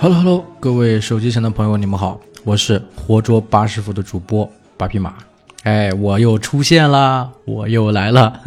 [0.00, 5.16] Hello Hello，各位手机前的朋友，你们好，我是活捉八师傅的主播八匹马。
[5.64, 8.40] 哎，我又出现啦，我又来了，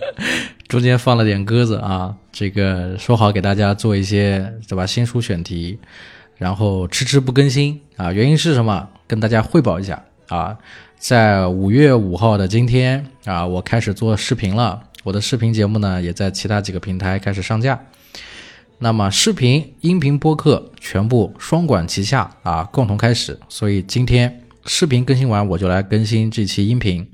[0.66, 2.16] 中间放了点鸽子啊。
[2.32, 5.78] 这个说好给大家做一些对吧新书选题，
[6.38, 8.88] 然后迟迟不更新啊，原因是什么？
[9.06, 10.56] 跟大家汇报一下啊，
[10.96, 17.78] 在五月五号的今天啊，我开始做视频了，我的视频节目呢也在其他几个平台开始上架。
[18.78, 23.38] 那么视频、音频、播客全部双管齐下啊，共同开始。
[23.48, 27.06] 所以今天视频更新完，我就来更新这期音频。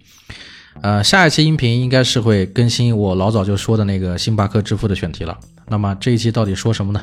[0.80, 5.38] 呃，下一期音频应该是会更新我老早就说的那个星巴克致富的选题了。
[5.68, 7.00] 那么这一期到底说什么呢？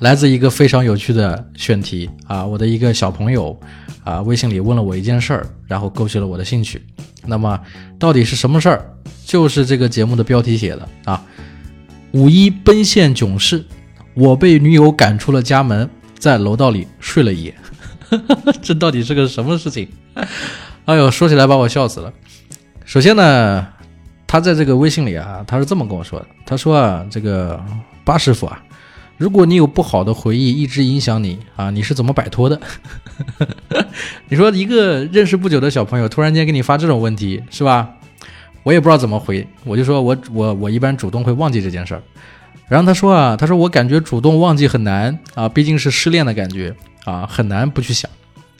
[0.00, 3.58] 来自一个非常有趣的选题啊，我的一个小朋友
[4.04, 6.82] 啊，微信里问了我一件事儿，然后勾起了我的兴趣。
[7.24, 7.58] 那么
[7.98, 8.94] 到底是什么事儿？
[9.24, 11.24] 就是这个节目的标题写的啊，
[12.12, 13.64] 五一奔现囧事。
[14.18, 15.88] 我被女友赶出了家门，
[16.18, 17.54] 在楼道里睡了一夜，
[18.60, 19.88] 这到底是个什么事情？
[20.86, 22.12] 哎呦，说起来把我笑死了。
[22.84, 23.64] 首先呢，
[24.26, 27.62] 他在这个微信里啊，他是这么跟我说的：“他说啊，这个
[28.02, 28.60] 八师傅啊，
[29.16, 32.60] 如果你有不好的回忆一直影响你啊，你是怎么摆脱的？
[34.28, 37.88] 你说一个认识不久的小朋友突然间给你发这种问题，是吧？
[38.64, 42.02] 我也不知道怎么回，我就说我我我一般主动会忘记这件事儿。”
[42.68, 48.10] 然后他说啊，他说我感觉主动忘记很难啊，毕竟是失恋的感觉啊，很难不去想。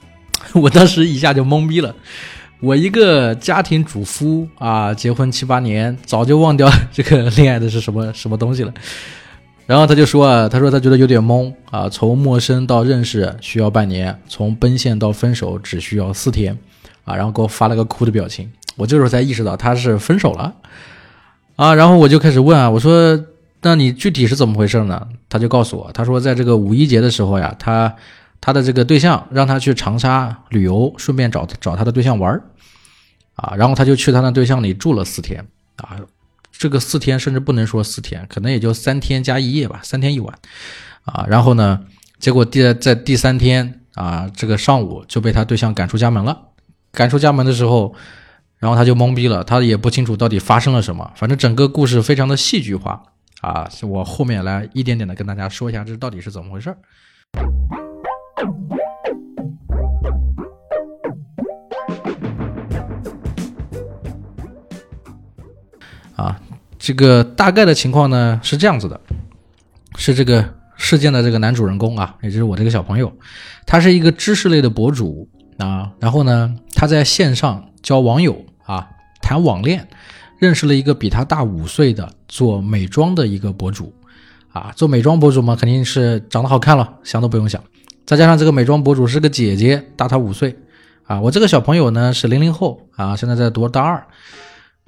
[0.54, 1.94] 我当时一下就懵逼了，
[2.60, 8.72] 我一个家庭主夫啊，结婚七八年，早就忘掉 这个恋爱的是什么什么东西了。
[9.66, 16.56] 然后他就说啊，他说他觉得有点懵啊，从陌生到认识需要半年，从奔现到分手只需要四天
[17.04, 18.50] 啊，然后给我发了个哭的表情。
[18.76, 20.54] 我这时候才意识到他是分手了
[21.56, 23.22] 啊，然后我就开始问啊，我说。
[23.60, 25.08] 那你具体是怎么回事呢？
[25.28, 27.94] 他就告诉我，他说在这个五一节的时候呀，他
[28.40, 32.40] 他的这个对象让他去长沙旅游，顺便找找他的对象玩
[33.34, 35.46] 啊，然后他就去他那对象里住了四天。
[35.76, 35.96] 啊，
[36.50, 40.38] 这个四天甚至不能说四天，可能也就三天加一夜吧，三天一晚。
[41.04, 41.80] 啊，然后呢，
[42.18, 46.36] 结果第在第三天啊，这个上午就被他对象赶出家门了，
[46.92, 47.94] 赶出家门的时候，
[48.58, 53.02] 然后他就懵逼了，他也不清楚到底发生了什么，反正整个故事非常的戏剧化。
[53.40, 56.78] 啊，我后面来一点点的跟大家说一下，这到底是怎么回事儿。
[66.16, 66.40] 啊，
[66.78, 69.00] 这个大概的情况呢是这样子的，
[69.96, 70.44] 是这个
[70.74, 73.16] 事件的这个男主人公啊，也就是我这个小朋友，
[73.64, 75.28] 他是一个知识类的博主
[75.58, 78.90] 啊，然后呢，他在线上交网友啊，
[79.22, 79.86] 谈网恋。
[80.38, 83.92] 认识了一个比他大五岁的做美妆的一个博主，
[84.52, 87.62] 啊，做美妆博主嘛，肯定是长得好看了，想都不用想。
[88.06, 90.56] 再加上这个美妆博主是个姐姐，大他五岁，
[91.04, 94.06] 啊，我这个小朋友呢是零零后，啊，现在在读大二。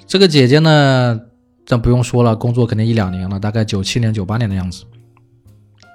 [0.07, 1.21] 这个姐姐呢，
[1.67, 4.85] 咱不用说了，工作肯定一两年了，大概九七年、九八年的样子，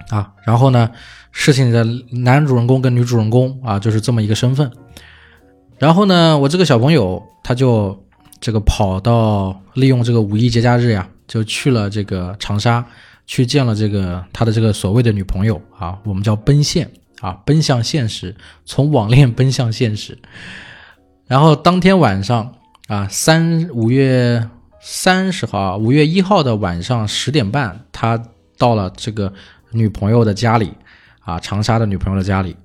[0.10, 0.92] 啊，然后呢，
[1.32, 4.70] 事情的男主人公跟女主人公啊，就是这么一个身份。
[5.80, 8.05] 然后呢，我这个小朋友他就。
[8.40, 12.86] 这个跑到利用这个五一节假日呀，就去了这个长沙，
[13.26, 16.90] 去见了这个他的这个所谓的女朋友啊，我们叫奔现
[17.22, 18.36] 啊，奔向现实，
[18.66, 20.18] 从网恋奔向现实。
[21.26, 22.54] 然后当天晚上
[22.88, 24.48] 啊，三五月
[24.80, 28.22] 三十号，五月一号的晚上十点半，他
[28.58, 29.34] 到了这个
[29.72, 30.72] 女朋友的家里
[31.22, 32.56] 啊，长沙的女朋友的家里。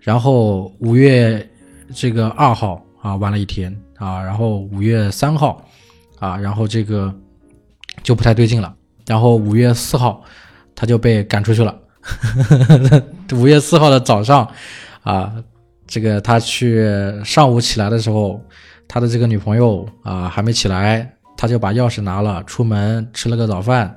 [0.00, 1.48] 然后五月
[1.94, 3.74] 这个二号啊，玩了一天。
[3.96, 5.64] 啊，然后五月三号，
[6.18, 7.14] 啊，然后这个
[8.02, 8.74] 就不太对劲了。
[9.06, 10.22] 然后五月四号，
[10.74, 11.78] 他就被赶出去了。
[13.32, 14.48] 五月四号的早上，
[15.02, 15.32] 啊，
[15.86, 16.84] 这个他去
[17.24, 18.40] 上午起来的时候，
[18.88, 23.96] 他的这个女朋友啊还没起来，他就把钥匙拿了，出门吃了个早饭。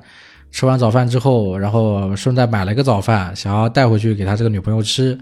[0.50, 5.18] 吃完早饭之后，然后顺带买了个早饭，想要带回去给他这个女朋友吃。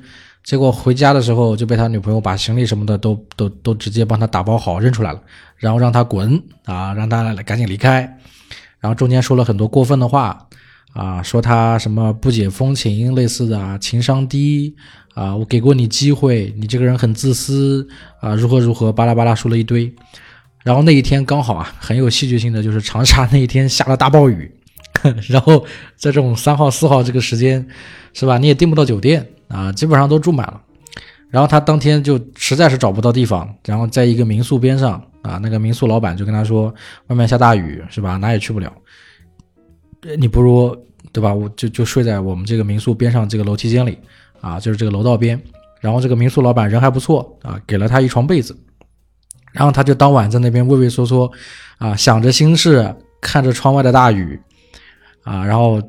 [0.45, 5.19] 结果回家的时候就被他女朋友把行李什么的都都都直接帮他打包好扔出来了，
[5.57, 8.01] 然后让他滚啊，让他赶紧离开，
[8.79, 10.47] 然后中间说了很多过分的话
[10.93, 14.75] 啊，说他什么不解风情类似的啊，情商低
[15.15, 17.87] 啊，我给过你机会，你这个人很自私
[18.21, 19.91] 啊，如何如何巴拉巴拉说了一堆，
[20.63, 24.53] 然后那一天刚好啊很有戏剧性的就是长沙那一天下了大暴雨，
[25.27, 25.65] 然后
[25.95, 27.67] 在这种三号四号这个时间
[28.13, 29.27] 是吧，你也订不到酒店。
[29.47, 30.61] 啊，基本上都住满了，
[31.29, 36.73] 然后他当天就实在是找不到地方，然后在一个民宿边上啊，那个民宿老板就跟他说，
[37.07, 38.71] 外面下大雨是吧，哪也去不了，
[40.17, 40.75] 你不如
[41.11, 41.33] 对吧？
[41.33, 43.97] 我就就睡在我们这个民宿边上这个楼梯间里
[44.41, 45.41] 啊，就是这个楼道边。
[45.81, 48.57] 然后这个民宿老板人还不错啊，给了他一床被子。
[49.51, 51.31] 然后他就当晚在那边畏畏缩缩
[51.77, 54.39] 啊，想着心事，看着窗外的大雨
[55.25, 55.81] 啊，然后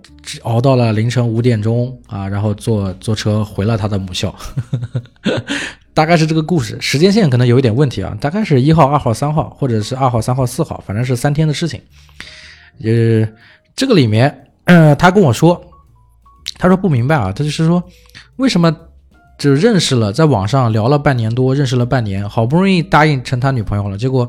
[0.42, 4.34] 熬到了凌晨五点钟啊，然后坐坐车回了他的母校。
[5.94, 11.80] 大概是这个故事，时间线可能有一点问题啊，大概是一号、二号、三号，或者是二号、三号、四号，反正是三天的事情。
[12.82, 13.26] 呃，
[13.74, 15.58] 这个里面，呃，他跟我说，
[16.58, 17.82] 他说不明白啊，他就是说，
[18.36, 18.74] 为什么
[19.38, 24.28] 就认识了，在网上聊了半年多，认识了半年，好不容易答应成他女朋友了，结果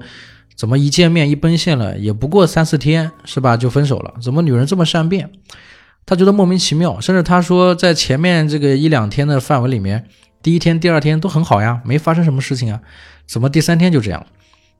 [0.57, 4.15] 怎么一见面一奔现了，也不过三四天，是吧，就分手了？
[4.21, 5.30] 怎么女人这么善变？
[6.06, 10.06] 他觉得莫名其妙，甚至他说，在前面这个一两天的范围里面。
[10.42, 12.80] 第一天、第二天都很好呀，没发生什么事情啊，
[13.25, 14.25] 怎么第三天就这样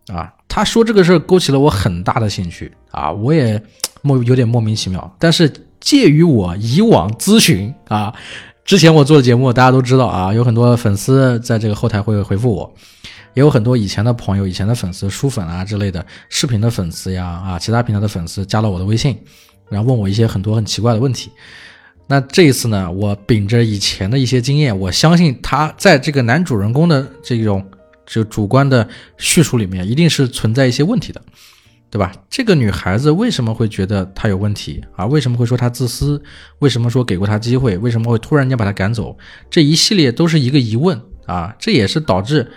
[0.08, 0.34] 啊？
[0.48, 3.62] 他说这个事儿勾起了我很大的兴趣啊，我也
[4.02, 5.16] 莫有点莫名其妙。
[5.20, 5.52] 但是
[5.82, 8.14] 介于我以往咨询啊，
[8.64, 12.74] 之前我做的节目大家都知道啊，有很多粉丝在这个后台会回复我，
[13.38, 19.16] 也有很多以前的朋友、以前的粉丝、书粉啊之类的视频的粉丝呀啊，其他平台的粉丝加了我的微信，
[19.70, 21.30] 然后问我一些很多很奇怪的问题。
[22.08, 27.64] 那这一次呢，我秉着以前的一些经验，我相信他在这个男主人公的这种
[28.08, 28.90] 就主观的
[29.20, 31.22] 叙述里面，一定是存在一些问题的，
[31.92, 32.12] 对吧？
[32.32, 35.06] 这个女孩子为什么会觉得他有问题啊？
[35.06, 36.20] 为什么会说他自私？
[36.58, 37.78] 为什么说给过他机会？
[37.78, 39.16] 为什么会突然间把他赶走？
[39.48, 41.56] 这一系列都是一个疑问啊！
[41.60, 42.50] 这也是导致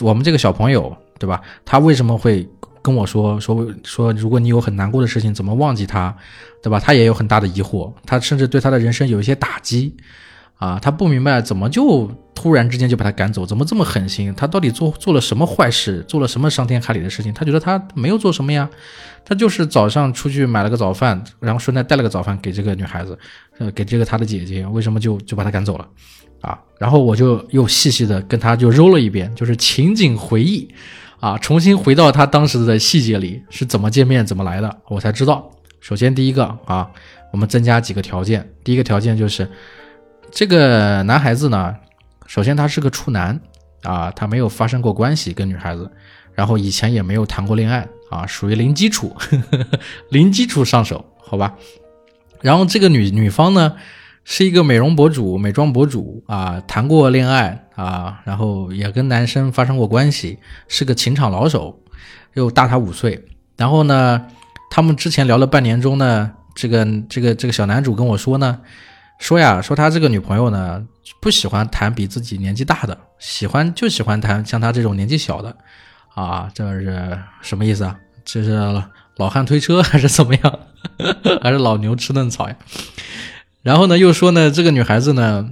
[0.00, 1.40] 我们这个小朋友，对吧？
[1.64, 2.48] 他为什么会？
[2.82, 6.16] 跟我说说说，如果你有很难过的事情，怎么忘记他，
[6.62, 6.78] 对吧？
[6.78, 9.92] 他也有很大的疑惑，他甚至对他的人生有一些打击，
[10.56, 14.32] 啊，他不明白怎么就突然之间就把他赶走，怎么这么狠心？
[14.34, 17.32] 他到底做做了什么坏事，做了什么伤天害理的事情？
[17.32, 18.68] 他觉得他没有做什么呀，
[19.24, 23.18] 他就是早上出去买了个早饭，然后顺带带了个早饭给这个女孩子，
[23.58, 25.86] 呃，给这个他的姐姐，为什么就就把他赶走了？
[26.40, 30.68] 啊，然后我就又细细的跟他就揉了一遍，就是情景回忆。
[31.18, 35.50] 啊，重新回到他当时的细节里是怎么见面、怎么来的，我才知道。
[35.80, 36.86] 首先，第一个啊，
[37.32, 38.46] 我们增加几个条件。
[38.62, 39.48] 第一个条件就是，
[40.30, 41.74] 这个男孩子呢，
[42.26, 43.40] 首先他是个处男
[43.82, 45.90] 啊，他没有发生过关系跟女孩子，
[46.34, 49.66] 然后以前也没有谈过恋爱啊，属于零基础呵呵，
[50.10, 51.54] 零基础上手，好吧。
[52.40, 53.74] 然后这个女女方呢。
[54.28, 61.78] 是一个美容博主、美妆博主啊，谈过恋爱啊，然后也跟男生发生过关系，是个情场老手，
[62.34, 63.24] 又大他五岁。
[63.56, 64.26] 然后呢，
[64.68, 68.58] 他们之前聊了半年中呢，这个这个这个小男主跟我说呢，
[69.18, 70.84] 说呀，说他这个女朋友呢
[71.20, 75.56] 不喜欢谈比自己年纪大的，喜欢就喜欢谈像他这种年纪小的，
[76.14, 77.98] 啊，这是什么意思啊？
[78.24, 78.58] 这是
[79.16, 80.58] 老汉推车还是怎么样？
[81.42, 82.56] 还是老牛吃嫩草呀？
[83.62, 85.50] 然后呢，又说呢，这个女孩子呢，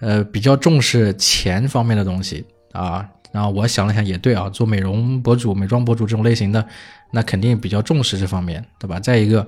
[0.00, 3.08] 呃，比较重视钱方面的东西啊。
[3.32, 6.64] 然后我想了想，也对啊，做美容博主、美妆博主这种类型的，
[7.12, 9.00] 那肯定比较重视这方面，对吧？
[9.00, 9.46] 再一个，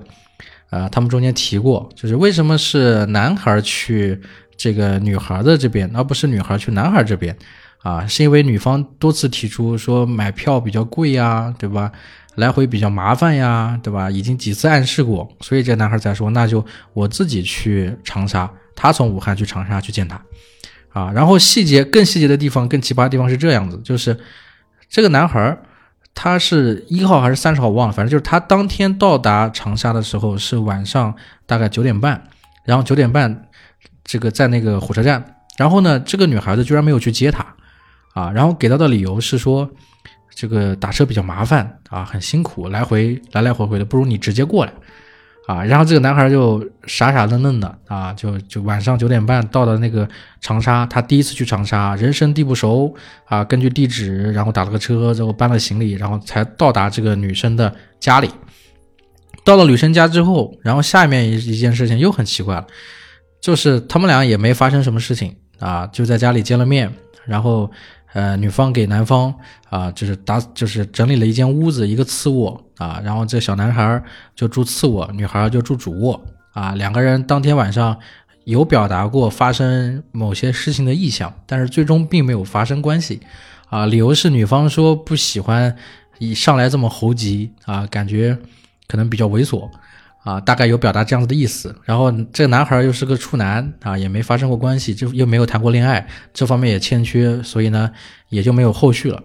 [0.75, 4.19] 呃，他们中间提过，就是为什么是男孩去
[4.57, 7.33] 这个女孩的这边，而不是女孩去男孩这边
[7.77, 8.05] 啊？
[8.05, 11.89] 是因为女方多次提出说买票比较贵呀，对吧？
[12.35, 14.11] 来回比较麻烦呀，对吧？
[14.11, 20.21] 已经几次暗示过，所以这男孩才说，那就我自己去长沙，他从武汉去长沙去见他，
[20.89, 24.19] 啊，然后细节更细节的地方，更奇葩的地方是这样子，就是
[24.89, 25.57] 这个男孩
[26.15, 31.13] 他是一号还是三十号我忘了，反正就是他当天到达长沙的时候是晚上
[31.45, 32.23] 大概九点半，
[32.63, 33.47] 然后九点半
[34.03, 35.23] 这个在那个火车站，
[35.57, 37.45] 然后呢，这个女孩子居然没有去接他，
[38.13, 39.69] 啊，然后给到的理由是说。
[40.37, 44.73] 这个打车比较麻烦啊，很辛苦，来回来来回回的，不如你直接过来
[45.47, 45.63] 啊。
[45.63, 50.07] 然后这个男孩就傻傻愣愣的啊，就就晚上九点半到了那个
[50.41, 52.93] 长沙，他第一次去长沙，人生地不熟
[53.25, 58.29] 啊，根据地址，然后打了个车，之后搬了行李，然后才到达这个女生的家里。
[59.43, 62.67] 到了女生家之后，然后下面一一件事情又很奇怪了，
[63.41, 66.91] 就是他们俩也没发生什么事情啊，就在家里见了面，
[67.25, 67.71] 然后。
[68.15, 69.35] 呃，女方给男方
[69.69, 74.01] 啊，就是打，就是整理了一间屋子，一个次卧啊，然后这小男孩
[74.33, 76.73] 就住次卧，女孩就住主卧啊。
[76.75, 77.97] 两个人当天晚上
[78.45, 83.19] 有表达过发生某些事情的意向，但是最终并没有发生关系
[83.67, 83.85] 啊。
[83.85, 85.75] 理由是女方说不喜欢
[86.17, 88.37] 一上来这么猴急啊，感觉
[88.87, 89.69] 可能比较猥琐。
[90.25, 91.73] 啊，大概有表达这样子的意思。
[91.83, 97.91] 然后这个男孩又是个处男啊，也没发生过关系，就又没有谈过恋爱，这方面也欠缺，所以呢
[98.29, 99.21] 也就没有后续了。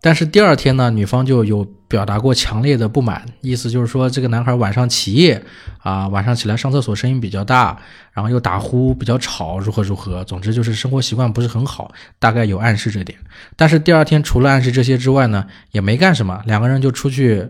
[0.00, 5.42] 但是第二天呢，女方就有表达过强烈的不满，意思就是说这个男孩晚上起夜
[5.78, 7.76] 啊，晚上起来上厕所声音比较大，
[8.12, 13.18] 然后又打呼比较吵，如何如何，总之就是生活习惯不是很好，大概有暗示这点。
[13.56, 17.48] 但是第二天除了暗示这些之外呢，也没干什么，两个人就出去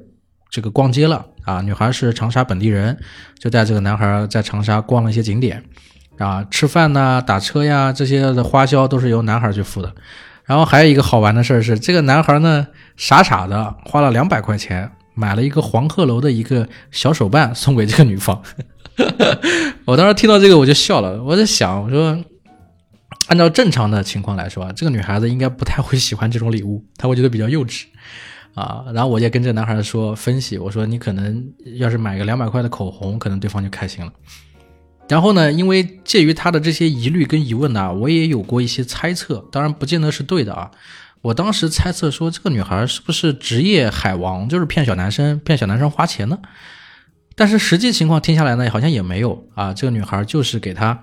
[0.49, 1.61] 这个逛街了啊。
[1.63, 2.99] 女孩是长沙本地人，
[3.39, 5.63] 就带这个男孩在长沙逛了一些景点
[6.19, 9.93] 啊，吃饭呐、打车呀这些的花销都是由男孩去付的。
[10.45, 18.43] 然后还有一个好玩的事儿是，这个男孩呢傻傻的花了两百块钱买了一个黄鹤楼的一个小手办送给这个女方。
[19.87, 22.23] 我当时听到这个我就笑了，我在想，我说
[23.29, 27.85] 按照正常的情况来说啊，这个女孩子应该不太会喜欢这种礼物，她会觉得比较幼稚
[28.55, 28.85] 啊。
[28.95, 34.13] 然后我也跟这个男孩说分析，我说你可能要是买个两百块的口红，可能对方就开心了。
[35.09, 40.71] 然后呢，因为介于他的这些疑虑跟疑问呢，我也有过一些猜测，当然不见得是对的啊。
[41.21, 46.39] 我当时猜测说，这个女孩是不是职业海王，就是骗小男生，骗小男生花钱呢？
[47.35, 49.75] 但是实际情况听下来呢，好像也没有啊。
[49.75, 51.03] 这个女孩就是给他，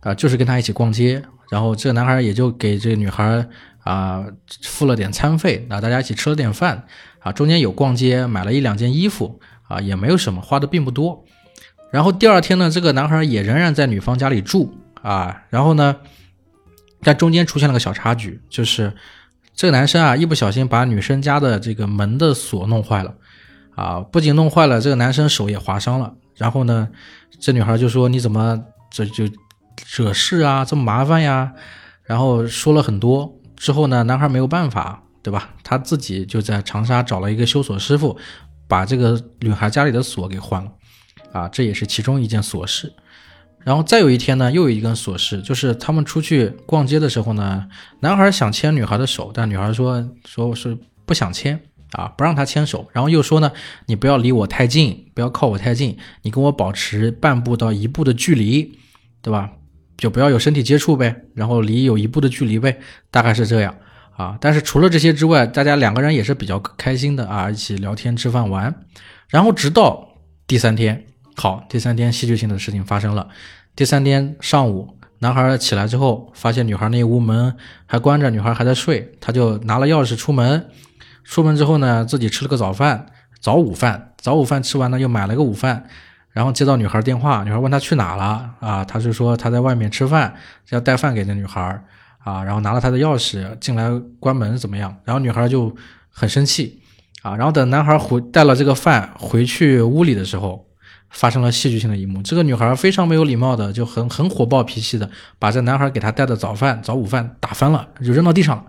[0.00, 3.46] 啊，就是跟他一起逛街，然后这个男孩也就给这个女孩
[3.86, 4.26] 啊
[4.62, 6.84] 付了点餐费，啊，大家一起吃了点饭，
[7.20, 9.38] 啊，中间有逛街，买了一两件衣服，
[9.68, 11.24] 啊，也没有什么，花的并不多。
[11.92, 15.44] 然后第二天呢，这个男孩也仍然在女方家里住啊。
[15.50, 15.96] 然后呢，
[17.00, 18.92] 但中间出现了个小插曲，就是
[19.54, 23.14] 这个男生啊，一不小心把女生家的这个门的锁弄坏了
[23.76, 24.00] 啊。
[24.00, 26.12] 不仅弄坏了，这个男生手也划伤了。
[26.34, 26.88] 然后呢，
[27.40, 29.24] 这女孩就说：“你怎么这就
[29.96, 30.64] 惹事啊？
[30.64, 31.52] 这么麻烦呀？”
[32.02, 33.32] 然后说了很多。
[33.56, 35.54] 之后呢，男孩没有办法，对吧？
[35.62, 38.16] 他自己就在长沙找了一个修锁师傅，
[38.68, 40.70] 把这个女孩家里的锁给换了。
[41.32, 42.92] 啊，这也是其中一件琐事。
[43.64, 47.66] 然后再有一天呢，又有一根琐事，就是他们出去逛街的时候呢，
[48.00, 51.60] 男孩想牵女孩的手，但女孩说说是不想牵
[51.92, 52.88] 啊，不让他牵手。
[52.92, 53.50] 然后又说呢，
[53.86, 58.78] 你不要离我太近，不要靠我太近，你跟我保持半步到一步的距离，
[59.20, 59.50] 对吧？
[59.96, 62.78] 就不要有身体接触呗，然后离有一步的距离呗，
[63.10, 63.74] 大概是这样
[64.16, 64.36] 啊。
[64.40, 68.74] 但是除了这些之外，大家两个人也是比较开心的啊，一起聊天、吃饭、玩。
[69.28, 70.08] 然后直到
[70.46, 71.04] 第三天。
[71.34, 73.28] 好，第三天戏剧性的事情发生了。
[73.74, 80.70] 第三天上午，男孩起来之后，发现女孩那屋门还关着，女孩还在睡，他就拿了钥匙出门。
[81.24, 83.06] 出门之后呢，自己吃了个早饭，
[83.38, 84.14] 早午饭。
[84.16, 85.86] 早午饭吃完了，又买了个午饭。
[86.36, 88.84] 然后接到女孩电话，女孩问他去哪了啊？
[88.84, 90.34] 他是说他在外面吃饭，
[90.68, 91.82] 要带饭给那女孩
[92.18, 92.44] 啊。
[92.44, 93.88] 然后拿了他的钥匙进来
[94.20, 94.94] 关门怎么样？
[95.04, 95.74] 然后女孩就
[96.10, 96.78] 很生气
[97.22, 97.34] 啊。
[97.34, 100.66] 然后等男孩回带了这个饭回去屋里的时候。
[101.08, 108.64] 发生了戏剧性的一幕，这个女孩非常没有礼貌的，就很很火爆脾气的，把这男孩给她带的早饭、早午饭打翻了，就扔到地上了。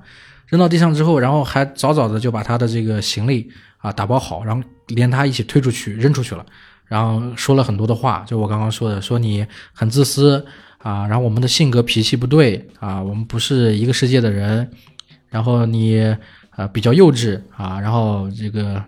[0.45, 6.45] 扔到地上之后，然后还早早的就把他的这个行李啊打包好，然后连他一起推出去扔出去了。
[6.87, 10.45] 然后说了很多的话，就我刚刚说的，说你很自私
[10.79, 14.69] 啊，然后我们的性格脾气不对啊，我们不是一个世界的人，
[15.29, 16.15] 然后你
[16.55, 18.83] 呃比较幼稚啊，然后这个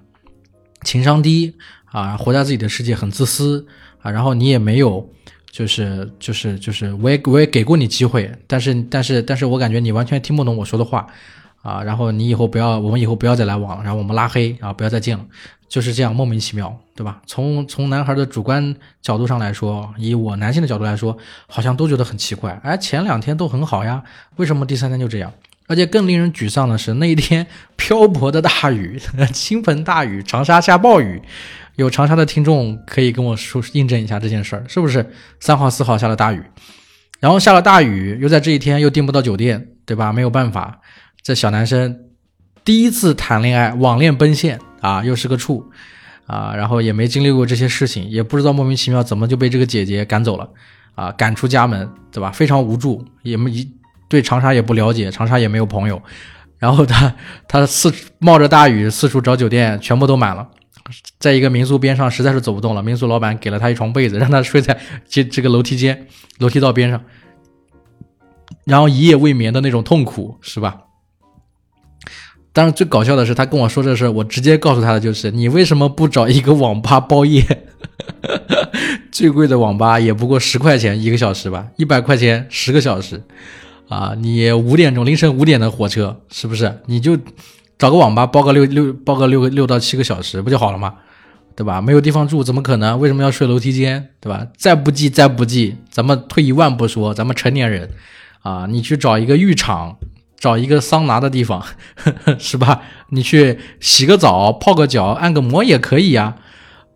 [0.84, 1.54] 情商低。
[1.92, 3.66] 啊，活在自己的世界很自私
[4.04, 5.10] 啊，然后你也没有，
[5.50, 11.08] 就是就是就是，我也我也给过你机会，但是但是但是我感觉你完全听不懂我说的话
[11.62, 15.26] 啊，然后你以后不要，我们以后不要再来往了，然后我们拉黑啊，不要再见了，
[15.68, 17.22] 就是这样莫名其妙，对吧？
[17.26, 24.04] 从从男孩的主观角度上来说，以我男性的角度来说，好像都觉得很奇怪，哎，前两天都很好呀，
[24.38, 25.32] 为什么第三天就这样？
[25.68, 27.46] 而且更令人沮丧的是，那一天
[27.78, 29.00] 漂泊的大雨，
[29.32, 31.22] 倾盆大雨，长沙下暴雨。
[31.76, 36.44] 有长沙的听众可以跟我说印证一下这件事儿，是不是三号四号下了大雨，
[37.22, 40.12] 然后下了大雨，又在这一天又订不到酒店，对吧？
[40.12, 40.82] 没有办法，
[41.30, 41.96] 这小男生
[42.66, 45.64] 第一次谈恋爱，网恋奔现啊，又是个处
[46.26, 50.50] 啊，然后也没经历过这些事情，也不知道莫名其妙怎么就被这个姐姐赶走了
[50.96, 52.32] 啊，赶出家门，对吧？
[52.32, 53.72] 非常无助，也没一
[54.08, 56.02] 对长沙也不了解，长沙也没有朋友，
[56.58, 57.14] 然后他
[57.48, 60.50] 他四冒着大雨四处找酒店，全部都满了。
[61.20, 62.82] 在一个民宿边上，实在是走不动了。
[62.82, 64.76] 民宿老板给了他一床被子，让他睡在
[65.08, 66.08] 这这个楼梯间、
[66.40, 67.00] 楼梯道边上，
[68.66, 70.82] 然后一夜未眠的那种痛苦，是吧？
[72.52, 77.44] 当然，最搞笑的是，他跟我说这事，我直接告诉他的就是：你为什么不找一个网吧包夜？
[79.12, 83.22] 最贵的网吧也不过十块钱一个小时吧，一百块钱十个小时
[83.88, 84.14] 啊！
[84.18, 86.80] 你五点钟凌晨五点的火车，是不是？
[86.86, 87.18] 你就。
[87.78, 90.96] 找个网吧包个六六包个六个六到七个小时不就好了吗？
[91.56, 91.82] 对吧？
[91.82, 93.00] 没有地方住怎么可能？
[93.00, 94.10] 为什么要睡楼梯间？
[94.20, 94.46] 对吧？
[94.58, 97.90] 再不济再不济，咱们退一万步说，咱们成年人
[98.42, 99.96] 啊，你去找一个浴场，
[100.40, 101.64] 找一个桑拿的地方，
[102.40, 102.82] 是吧？
[103.10, 106.36] 你去洗个澡、泡个脚、按个摩也可以呀，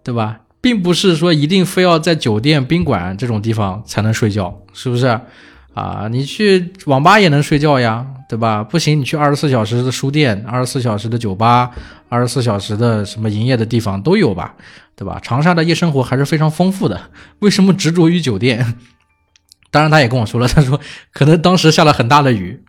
[0.03, 0.39] 对吧？
[0.61, 5.19] 并不是说一定非要在酒店、宾馆这种地方才能睡觉，是不是？
[5.73, 8.63] 啊，你去网吧也能睡觉呀，对吧？
[8.63, 11.71] 不行，你去二十四小时的书店、二十四小时的酒吧、
[12.07, 14.55] 二十四小时的什么营业的地方都有吧，
[14.95, 15.19] 对吧？
[15.21, 17.09] 长沙的夜生活还是非常丰富的，
[17.39, 18.77] 为什么执着于酒店？
[19.71, 20.79] 当然，他也跟我说了，他说
[21.11, 22.63] 可能当时下了很大的雨。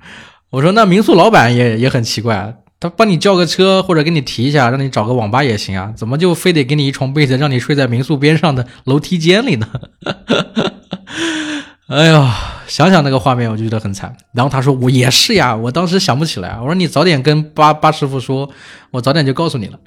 [0.54, 9.68] 我说那民宿老板也也很奇怪，他帮你叫个车或者给你提一下，让你找个网吧也行啊，怎么就非得给你一床被子，让你睡在民宿边上的楼梯间里呢？
[11.88, 14.16] 哎呀，想想那个画面我就觉得很惨。
[14.32, 16.56] 然后他说我也是呀，我当时想不起来。
[16.60, 18.48] 我说你早点跟八八师傅说，
[18.92, 19.78] 我早点就告诉你了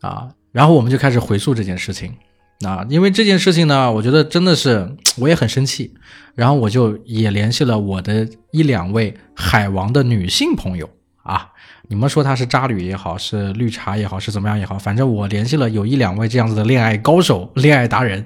[0.00, 0.28] 啊。
[0.50, 2.12] 然后我们就开始回溯这件事情。
[2.60, 5.92] 啊，因为这件事情呢，我觉得真的是我也很生气，
[6.34, 10.88] 然后我就也联系了我的一两位海王的女性朋友
[11.22, 11.48] 啊，
[11.88, 18.24] 你们说她是渣女也好，是绿茶也好，是怎么样也好，反正我联系了有一两位这样子的恋爱高手、恋爱达人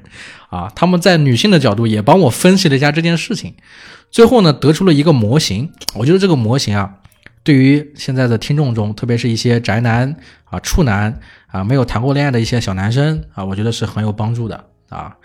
[0.50, 3.54] 啊，他们在女性的角度也帮我分析了一下这件事情，
[4.10, 6.94] 最后呢得出了一个模型，我觉得这个模型啊。
[7.44, 11.18] 对于现在的听众中，特别是一些宅男啊、处男
[11.48, 15.16] 啊、没有谈过恋爱的一些小男生啊，我觉得是很有帮助的啊。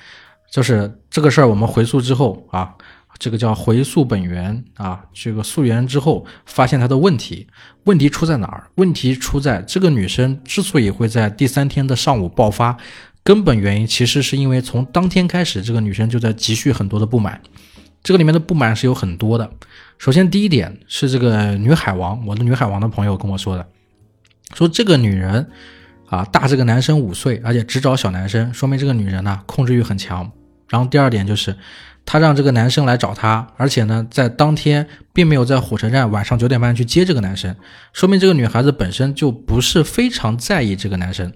[0.51, 2.75] 就是这个事儿，我们回溯之后啊，
[3.18, 7.48] 这个叫回溯本源啊，这个溯源之后，发现他的问题，
[7.86, 8.68] 问题出在哪儿？
[8.75, 12.77] 问题出在这个女生之所以会在第三天的上午爆发，
[13.24, 17.42] 根本原因其实是因为从当天开始，这个女生就在积蓄很多的不满。
[18.03, 19.50] 这个里面的不满是有很多的。
[19.98, 23.65] 首先，第一点是这个女海王，我的女海王的朋友跟我说的，
[24.53, 25.50] 说这个女人
[26.13, 30.32] 啊大这个男生五岁，而且只找小男生，说明这个女人呢控制欲很强。
[30.70, 31.55] 然后第二点就是，
[32.05, 37.55] 她让这个男生来找她，而且呢在当天并没有在火车站晚上九点半去接这个男生，
[37.93, 41.34] 说明这个女孩子本身就不是非常在意这个男生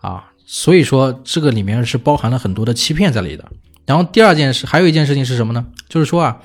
[0.00, 0.30] 啊。
[0.46, 3.44] 所以说这个里面是包含了很多的欺骗在里的。
[3.84, 5.66] 然后第二件事，还有一件事情是什么呢？
[5.88, 6.40] 就是说啊，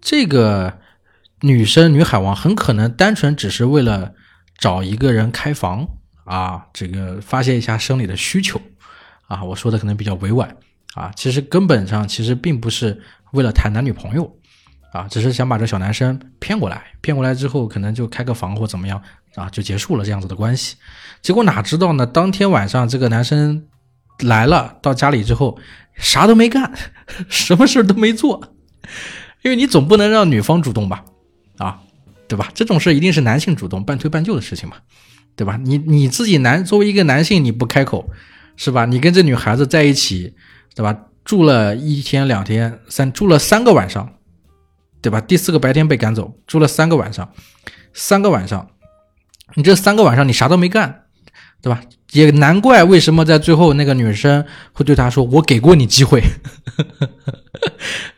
[0.00, 0.78] 这个
[1.42, 4.12] 女生女海王很可能单纯只是为了
[4.56, 5.88] 找一个人开房
[6.26, 8.60] 啊，这个发泄一下生理的需求
[9.26, 9.42] 啊。
[9.42, 10.54] 我说的可能比较委婉
[10.94, 14.36] 啊，其实根本上其实并不是为了谈男女朋友
[14.92, 19.00] 啊，只是想把这小男生骗过来，骗过来之后可能就开个房或怎么样
[19.36, 20.76] 啊，就结束了这样子的关系。
[21.22, 22.06] 结果哪知道呢？
[22.06, 23.66] 当天晚上这个男生
[24.20, 25.58] 来了，到家里之后。
[25.98, 26.74] 啥都没干，
[27.30, 28.52] 什么事都没做，
[29.40, 31.02] 因为你总不能让女方主动吧，
[31.56, 31.80] 啊，
[32.28, 32.50] 对吧？
[32.52, 34.76] 这种事一定是男性主动，半推半就的事情嘛，
[35.36, 35.60] 对吧？
[35.62, 38.10] 你你自己男作为一个男性，你不开口，
[38.56, 38.86] 是吧？
[38.86, 40.34] 你跟这女孩子在一起，
[40.74, 40.96] 对吧？
[41.24, 44.14] 住了一天两天三，住了三个晚上，
[45.00, 45.20] 对吧？
[45.20, 47.30] 第四个白天被赶走，住了三个晚上，
[47.92, 48.70] 三个晚上，
[49.54, 51.02] 你这三个晚上你啥都没干。
[51.62, 51.80] 对吧？
[52.12, 56.22] 也难怪为什么在最后那个女生会对他说：“我给过你机会。”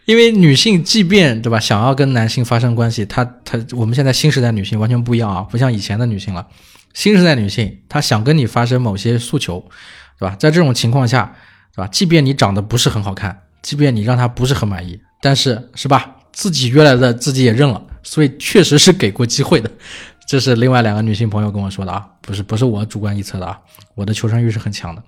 [0.04, 6.46] 因为女性即便对吧，想要跟男性发生关系，她她我们现在新时代女性完全不一样啊，不像以前的女性了。
[6.98, 9.61] 新时代女性她想跟你发生某些诉求，
[10.18, 10.34] 对吧？
[10.34, 11.32] 在这种情况下，
[11.72, 11.87] 对吧？
[11.87, 16.16] 即便你长得不是很好看，即便你让她不是很满意，但是是吧？
[16.32, 19.70] 自己约来的自己也认了，所以确实是给过机会的。
[20.26, 23.61] 这是另外两个女性朋友跟我说的啊，不是不是我主观臆测的啊，
[23.94, 25.00] 我的求生欲是很强的。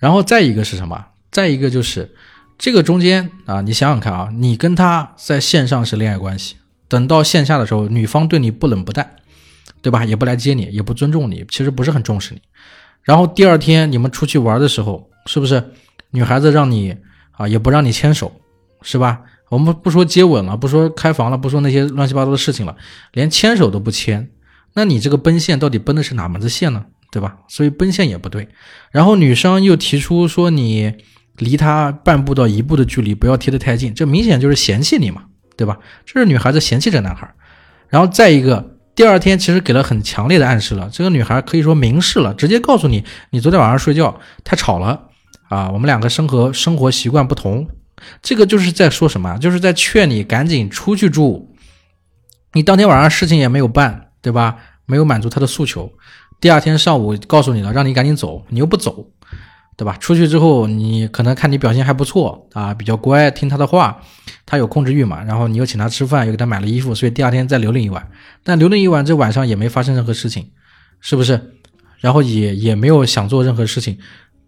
[0.00, 1.06] 然后再一个是什么？
[1.30, 2.12] 再一个就是
[2.58, 6.56] 这个中间啊，你想想看啊，你跟他在线上是恋爱关系，
[6.88, 9.14] 等到线下的时候，女方对你不冷不淡，
[9.88, 10.04] 对吧？
[10.04, 12.42] 也不来接你，也不尊重你，其实不是很重视你。
[13.02, 15.72] 然后第二天你们出去玩的时候，是不是
[16.10, 16.94] 女孩子让你
[17.32, 18.30] 啊，也不让你牵手，
[18.82, 19.22] 是吧？
[19.48, 22.76] 我们不说接吻了，不说开房了，不说那些乱七八糟的事情了，
[23.14, 24.28] 连牵手都不牵，
[24.74, 26.84] 那你这个奔现到底奔的是哪门子线呢？
[27.10, 27.38] 对吧？
[27.48, 28.46] 所以奔现也不对。
[28.90, 30.92] 然后女生又提出说你
[31.38, 35.24] 离他半步到一步的距离，不要贴得太近，这明显就是嫌弃你嘛，
[35.56, 35.78] 对吧？
[36.04, 37.32] 这是女孩子嫌弃这男孩。
[37.88, 45.00] 然后再一个，第二天其实给了很强烈的暗示了，这个女孩可以说明示了，直接告诉你，你昨天晚上睡觉太吵了
[45.48, 47.68] 啊，我们两个生活生活习惯不同。
[48.20, 49.38] 这个就是在说什么？
[49.38, 51.54] 就是在劝你赶紧出去住。
[52.54, 54.56] 你当天晚上事情也没有办，对吧？
[54.84, 55.92] 没有满足他的诉求。
[56.40, 59.06] 第二天上午告诉你了，让你赶紧走，你又不走，
[59.78, 59.96] 对吧？
[59.98, 64.02] 出去之后，你可能看你表现还不错啊，比较乖，听他的话。
[64.44, 65.22] 他有控制欲嘛？
[65.22, 68.10] 然后你又请他吃饭，又给他买了衣服，所以第二天再留恋一晚。
[68.42, 70.50] 但留恋一晚，这晚上也没发生任何事情，
[71.00, 71.54] 是不是？
[71.98, 73.98] 然后也也没有想做任何事情，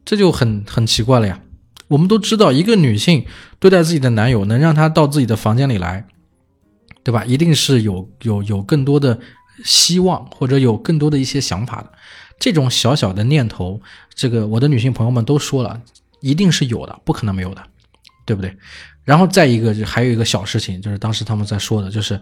[0.04, 1.38] 这就很很奇怪了呀。
[1.86, 3.24] 我们都知道，一个女性
[3.60, 6.06] 对待自己的男友，能让他到自己的房间里来，
[7.04, 7.24] 对吧？
[7.24, 9.20] 一定是有有有更多的
[9.64, 11.92] 希望，或者有更多的一些想法的。
[12.40, 13.80] 这种小小的念头，
[14.12, 15.80] 这个我的女性朋友们都说了，
[16.20, 17.62] 一定是有的，不可能没有的，
[18.26, 18.56] 对不对？
[19.04, 22.20] 然后再一个，还有一个小事情，就是当时他们在说的，就是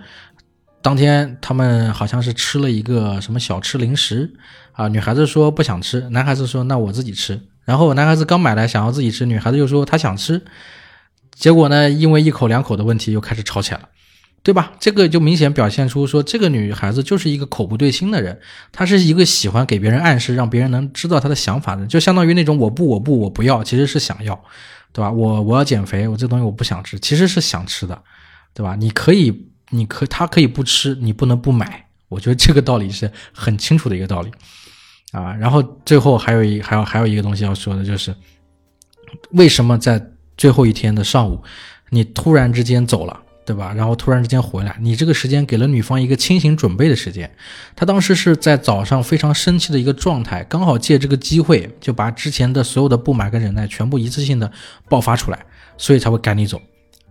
[0.83, 4.33] 当天他们好像是吃了一个什么小吃零食
[4.73, 7.41] 啊，女孩子说不想吃，男孩子说那我自己吃。
[7.65, 10.43] 然后男孩子刚买来想要自己吃，女孩子又说她想吃，
[11.35, 13.89] 结果呢，因为一口两口的问题又开始吵起来了，
[14.49, 14.73] 对吧？
[14.81, 18.41] 这个就明显表现出说这个女孩子就是一个口不对心的人，
[18.73, 24.43] 她是一个喜欢给别人暗示，让别人能知道她的想法的，就相当于那种我不我不我不要，其实是想要。
[24.91, 25.13] 对吧？
[25.13, 28.03] 我我要减肥，我这东西我不想吃，其实是想吃的，
[28.55, 28.75] 对吧？
[28.75, 31.85] 你可以，你可他可以不吃，你不能不买。
[32.09, 34.31] 我觉得这个道理是很清楚的一个道理
[35.13, 35.35] 啊。
[35.35, 38.15] 然后最后还有一还有还有一个东西要说的就是，
[39.33, 40.03] 为什么在
[40.39, 41.43] 最后一天的上午，
[41.91, 43.21] 你突然之间走了？
[43.49, 43.73] 对吧？
[43.75, 47.31] 然后突然之间回来，你这个时间给了女方一个清醒准备的时间。
[47.75, 54.53] 她当时是在早上非常生气的一个状态，刚好借这个机会就把之前的所有的不满跟忍耐全部一次性的
[54.87, 55.39] 爆发出来，
[55.79, 56.61] 所以才会赶你走。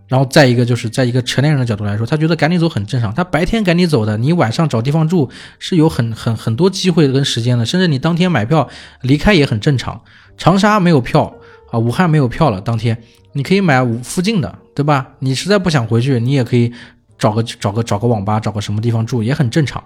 [0.06, 3.12] 然后再一个就是在一个成年人的角度来说，他觉得赶你走很正常。
[3.12, 8.70] 他白天赶你走的，你晚上找地方住是有很很很多机会跟时间的，甚至你当天买票
[9.02, 10.00] 离开也很正常。
[10.38, 11.34] 长沙没有票
[11.70, 13.02] 啊，武汉没有票了，当天。
[13.32, 15.06] 你可以买附近的，对吧？
[15.20, 16.72] 你实在不想回去，你也可以
[17.18, 19.82] 找个找个找个网吧，找个什么地方住，也很正常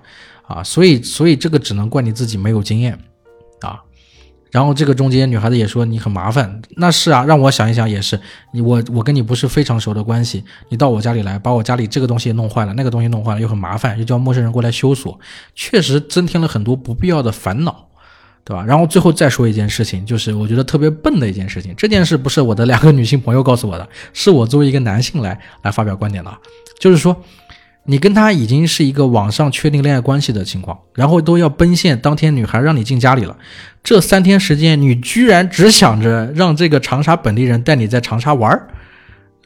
[0.47, 0.62] 啊。
[0.62, 2.99] 所以，所以这个只能怪你自己没有经验
[3.61, 3.83] 啊。
[4.51, 8.21] 然后这个中间女孩子也说你很麻烦，那是啊，让我想一想也是。
[8.53, 15.18] 你我我跟你不是非常熟的关系，你到我家里来，把我家里这个东西弄坏了，那个东西弄坏了又很麻烦，又叫陌生人过来修锁，
[15.55, 17.88] 确实增添了很多不必要的烦恼。
[18.45, 18.65] 对吧？
[18.65, 21.73] 然后最后再说一件事情，就是我觉得特别笨的一件事情。
[21.77, 26.39] 这件事不是我的两个女性朋友告诉我的， 是我作为一个男性来来发表观点的。
[26.81, 27.17] 就是说，
[27.85, 33.37] 你跟他已经是一个网上确定恋爱关系的情况，然后都要奔现当天女孩让你进家里了，
[33.85, 38.69] 这三天时间你居然只想着让这个长沙本地人带你在长沙玩儿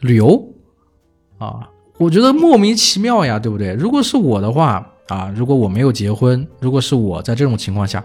[0.01, 0.43] 旅游
[1.37, 1.69] 啊？
[1.99, 3.75] 我觉得莫名其妙呀，对不对？
[3.75, 8.03] 如果是我的话啊，如果我没有结婚，如果是我在这种情况下。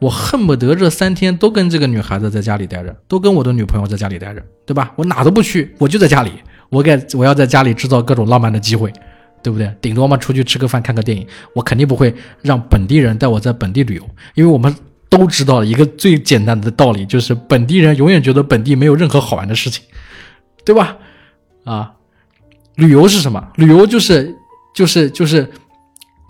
[0.00, 4.92] 我恨不得这三天都跟这个女孩子在家里待着，都跟我的女朋友在家里待着，对吧？
[4.96, 6.32] 我哪都不去，我就在家里，
[6.70, 8.90] 我给我要在家里制造各种浪漫的机会，
[9.42, 9.70] 对不对？
[9.80, 14.74] 顶多嘛出去吃个饭、看个电影，我肯定不会让本地人带我在本地旅游，因为我们
[15.10, 19.84] 都知道一个最简单的道理，就是本地人永远觉得本地没有任何好玩的事情，
[20.64, 20.96] 对吧？
[21.64, 21.92] 啊，
[22.76, 23.48] 旅游是什么？
[23.56, 24.34] 旅游就是
[24.74, 25.46] 就是就是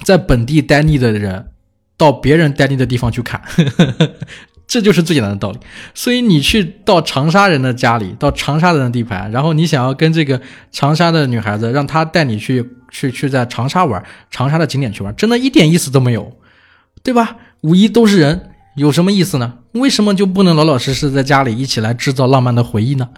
[0.04, 1.46] 在本地待腻的人。
[2.00, 3.38] 到别人待腻的地方去看，
[4.66, 5.58] 这就是最简单的道理。
[5.92, 10.40] 所以你去到长沙人的家里，到长沙人的地盘，然后你想要跟这个
[10.72, 16.32] 长沙的女孩子，让她带你去去去在长沙玩，长沙的景点去玩，真的一点意思都没有，
[17.02, 17.36] 对吧？
[17.60, 19.58] 五一都是人，有什么意思呢？
[19.72, 23.10] 为什么就不能老老实实在家里一起来制造浪漫的回忆呢？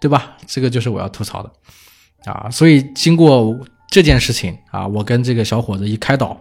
[0.00, 0.36] 对吧？
[0.46, 1.50] 这个就是我要吐槽的
[2.30, 2.48] 啊。
[2.48, 3.58] 所以经过
[3.90, 6.40] 这件事情啊，我跟这个小伙子一开导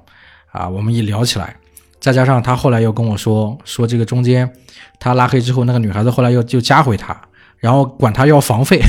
[0.52, 1.56] 啊，我们一聊起来。
[2.02, 4.52] 再加上他后来又跟我说说这个中间，
[5.00, 7.16] 他拉黑之后，那个女孩子后来又就加回他，
[7.60, 8.82] 然后管他要房费，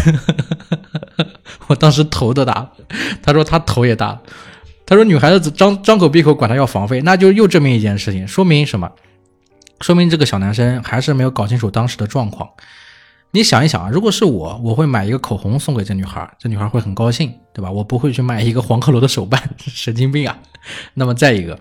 [1.69, 2.73] 我当时头都大，
[3.23, 4.19] 他说他头也大，
[4.87, 8.91] 他说女孩子张张口闭口管他要房费，那就又证明一件事情，说明什么？
[9.83, 12.49] 说明这个小男生还是没有搞清楚当时的状况。
[13.35, 17.71] 你想一想啊，如果是我，我会买一个口红送给这女孩，这女孩会很高兴，对吧？
[17.71, 20.39] 我不会去买一个黄鹤楼的手办， 神经病啊！
[20.95, 21.59] 那么再一个。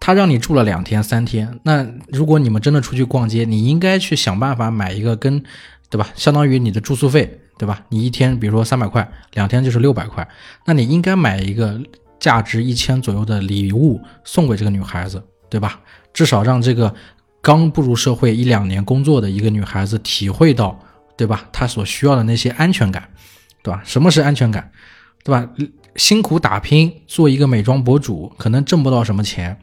[0.00, 5.42] 他让你住了两天三天，那如果你们真的出去逛街，你应该去想办法买一个跟，
[5.90, 6.08] 对吧？
[6.14, 7.84] 相当于你的住宿费，对吧？
[7.88, 10.26] 你一天比如说三百块，两天就是六百块，
[10.64, 11.80] 那你应该买一个
[12.20, 15.80] 价值一千左右的礼物送给这个女孩子，对吧？
[16.14, 16.94] 至少让这个
[17.40, 20.78] 刚步入社会一两年工作的一个女孩子体会到，
[21.16, 21.48] 对吧？
[21.52, 23.08] 她所需要的那些安全感，
[23.62, 23.82] 对吧？
[23.84, 24.70] 什么是安全感，
[25.24, 25.48] 对吧？
[25.96, 29.58] 辛苦打拼做一个美妆博主，可能挣不到什么钱。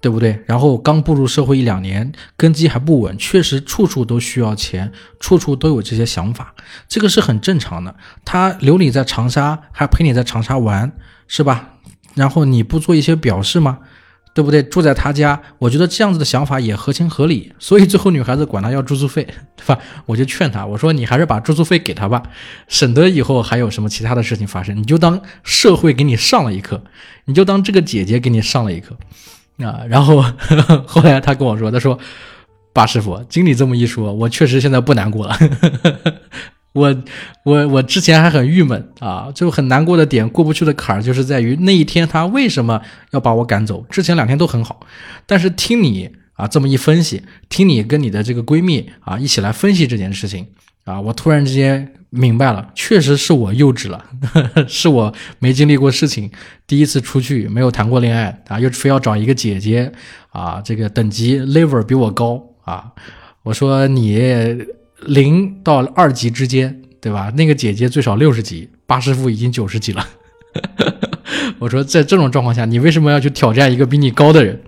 [0.00, 0.38] 对不对？
[0.46, 6.54] 然后刚步入社会一两年，根基还不稳，确实处处都需要钱，处处都有这些想法，
[6.88, 7.94] 这个是很正常的。
[8.24, 10.92] 他留你在长沙，还陪你在长沙玩，
[11.26, 11.70] 是吧？
[12.14, 13.78] 然后你不做一些表示吗？
[14.32, 14.62] 对不对？
[14.62, 17.54] 住在他家，我觉得这样子的想法也合情合理。
[17.58, 19.78] 所以最后女孩子管他要住宿费，对吧？
[20.04, 22.22] 我就劝他，我说你还是把住宿费给他吧，
[22.68, 24.76] 省得以后还有什么其他的事情发生。
[24.76, 26.84] 你就当社会给你上了一课，
[27.24, 28.98] 你就当这个姐姐给你上了一课。
[29.58, 30.22] 啊，然后
[30.86, 31.98] 后来他跟我说：“他说，
[32.72, 35.34] 八师傅，经你这么一说，我确实现在不难过了。
[35.34, 35.48] 呵
[36.04, 36.14] 呵
[36.72, 36.94] 我
[37.42, 43.86] 我我之前还很郁闷啊，就很难过的点过不去的坎儿，就是在于那一天他为什么要把我赶走？
[43.88, 44.80] 之前两天都很好，
[45.24, 50.48] 但是听你啊这么一分析，听你跟你的这个闺蜜啊一起来分析这件事情
[50.86, 54.02] 啊，我突然之间明白了，确实是我幼稚了，
[54.66, 56.30] 是我没经历过事情，
[56.66, 59.92] 第一次出去没有谈过恋爱啊，又非要找一个姐姐
[60.30, 62.92] 啊，这个等级 level 比我高啊，
[63.42, 64.64] 我说你。
[65.04, 67.30] 零到二级之间，对吧？
[67.36, 70.04] 那个姐姐最少六十级，八师傅已经九十级了。
[71.60, 74.58] 我说，在这种状况下，你为什么要去挑战一个比你高的人，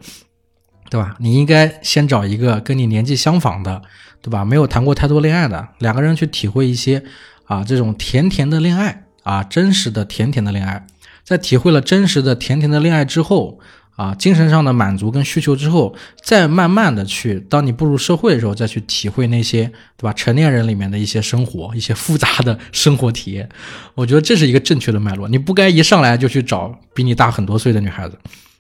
[0.91, 1.17] 对吧？
[1.19, 3.83] 你应该先找一个跟你年纪相仿的，
[4.23, 4.45] 对吧？
[4.45, 7.03] 没有谈过太多恋爱的，两个人去体会一些
[7.45, 10.87] 啊这种甜甜的恋爱啊，真实的甜甜的恋爱。
[11.25, 13.61] 在体会了真实的甜甜的恋爱之后。
[13.99, 19.65] 啊，精神上的满足跟需求之后，再慢慢的去，当你步入社会的时候，再去体会那些，
[19.97, 20.13] 对吧？
[20.13, 23.49] 成年人里面的一些生活，一些复杂的生活体验，
[23.97, 25.27] 我觉得这是一个正确的脉络。
[25.29, 28.17] 你不该一上来就去找比你大很多岁的女孩子，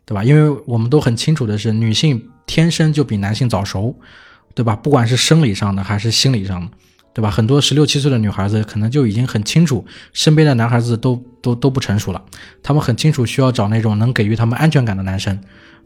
[0.09, 0.25] 对吧？
[0.25, 3.95] 因为我们都很清楚的是，女性天生就比男性早熟，
[4.55, 4.75] 对吧？
[4.75, 6.69] 不管是生理上的还是心理上的。
[7.15, 7.29] 对吧？
[7.29, 12.23] 很多十六七岁的女孩子可能就已经很清楚，身边的男孩子都都都不成熟了，
[12.63, 15.37] 他们很清楚需要找那种能给予他们安全感的男生，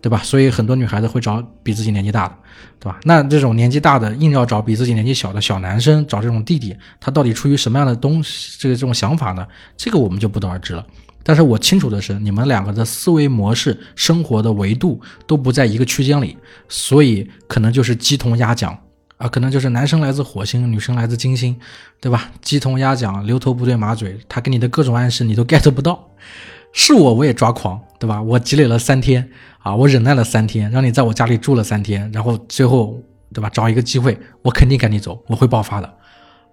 [0.03, 0.19] 对吧？
[0.19, 2.35] 所以很多女孩子会找比自己年纪大的，
[2.79, 3.01] 对吧？
[3.05, 8.23] 那这种年纪大的硬要找比自己年纪小的小男生，找这种弟弟，他到底出于什么样的东，
[8.59, 9.47] 这个这种想法呢？
[9.79, 10.85] 这个我们就不得而知了。
[11.23, 16.37] 但是我清楚的是，你们两个的思维模式、生活的维度都不在一个区间里，
[16.69, 18.79] 所以可能就是鸡同鸭讲。
[19.19, 21.57] 啊，可能就是男生来自火星，女生来自金星，
[22.01, 22.33] 对吧？
[22.41, 26.09] 鸡同鸭讲，牛头不对马嘴，他给你的各种暗示你都 get 不到。
[26.73, 28.21] 是我，我也抓狂，对吧？
[28.21, 29.31] 我积累了三天
[29.61, 33.01] 啊，我忍耐了三天，让你在我家里住了三天，然后最后，
[33.33, 33.49] 对吧？
[33.49, 35.95] 找一个机会，我肯定赶你走，我会爆发的，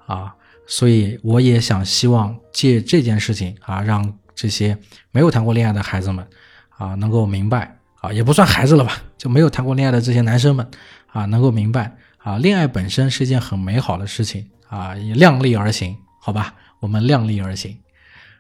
[0.06, 0.36] 啊！
[0.68, 4.78] 所以我也想希望借这件事情啊，让这些
[5.12, 6.26] 没有谈过恋爱的孩子们
[6.70, 10.66] 啊，能够明白啊，也不算孩子了吧，就没有谈过恋爱的这些男生们
[11.08, 11.98] 啊，能够明白。
[12.20, 17.78] 啊，恋爱本身是一件很美好的事情啊，以量力而行，好吧，我们量力而行。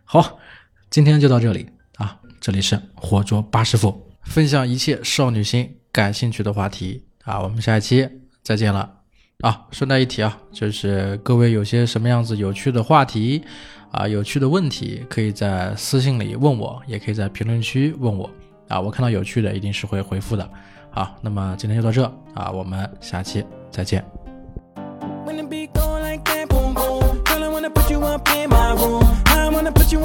[0.05, 0.39] 好，
[0.89, 8.07] 今天就到这里啊，这里是活捉八师傅，分享一切少女心感兴趣的话题啊，我们下一期
[8.41, 8.98] 再见了
[9.41, 9.65] 啊。
[9.71, 13.41] 顺带一提啊，就是各位有些什么样子有趣的话题
[13.91, 18.30] 啊，有趣的问题，可以在私信里问我，也可以在评论区问我
[18.67, 20.47] 啊，我看到有趣的一定是会回复的。
[20.91, 24.04] 好，那么今天就到这啊，我们下期再见。
[25.25, 26.25] Kinda crunk,
[27.25, 27.63] kinda moan
[29.63, 30.04] this scene